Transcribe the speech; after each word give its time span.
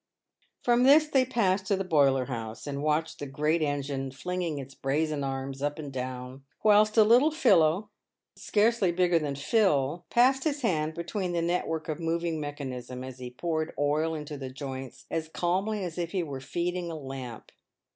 Prom 0.63 0.81
this 0.81 1.05
they 1.05 1.25
passed 1.25 1.67
to 1.67 1.75
the 1.75 1.83
boiler 1.83 2.25
house, 2.25 2.65
and 2.65 2.81
watched 2.81 3.19
the 3.19 3.27
great 3.27 3.61
engine 3.61 4.09
flinging 4.09 4.57
its 4.57 4.73
brazen 4.73 5.23
arms 5.23 5.61
up 5.61 5.77
and 5.77 5.93
down, 5.93 6.43
whilst 6.63 6.97
a 6.97 7.03
little 7.03 7.29
fellow, 7.29 7.81
PAVED 7.81 7.81
WITH 7.81 7.81
GOLD. 7.81 8.33
53 8.33 8.43
scarcely 8.61 8.91
bigger 8.91 9.19
than 9.19 9.35
Phil, 9.35 10.05
passed 10.09 10.43
his 10.43 10.63
hand 10.63 10.95
between 10.95 11.33
the 11.33 11.41
network 11.43 11.87
of 11.87 11.99
moving 11.99 12.39
mechanism, 12.41 13.03
as 13.03 13.19
he 13.19 13.29
poured 13.29 13.75
oil 13.77 14.15
into 14.15 14.39
the 14.39 14.49
joints 14.49 15.05
as 15.11 15.29
calmly 15.29 15.83
as 15.85 15.99
if 15.99 16.13
he 16.13 16.23
were 16.23 16.41
feeding 16.41 16.89
a 16.89 16.95
lamp. 16.95 17.51